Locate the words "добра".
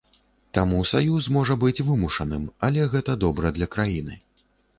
3.27-3.53